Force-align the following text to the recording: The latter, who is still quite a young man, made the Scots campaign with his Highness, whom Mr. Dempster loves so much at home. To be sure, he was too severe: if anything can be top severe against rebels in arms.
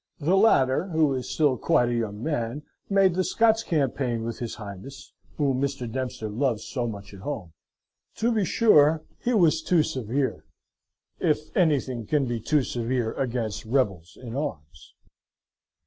The 0.17 0.35
latter, 0.35 0.87
who 0.87 1.13
is 1.13 1.29
still 1.29 1.57
quite 1.59 1.89
a 1.89 1.93
young 1.93 2.23
man, 2.23 2.63
made 2.89 3.13
the 3.13 3.23
Scots 3.23 3.61
campaign 3.61 4.23
with 4.23 4.39
his 4.39 4.55
Highness, 4.55 5.13
whom 5.37 5.61
Mr. 5.61 5.87
Dempster 5.87 6.27
loves 6.27 6.63
so 6.65 6.87
much 6.87 7.13
at 7.13 7.19
home. 7.19 7.53
To 8.15 8.31
be 8.31 8.43
sure, 8.43 9.03
he 9.19 9.35
was 9.35 9.61
too 9.61 9.83
severe: 9.83 10.43
if 11.19 11.55
anything 11.55 12.07
can 12.07 12.25
be 12.25 12.39
top 12.39 12.63
severe 12.63 13.13
against 13.13 13.63
rebels 13.65 14.17
in 14.19 14.35
arms. 14.35 14.95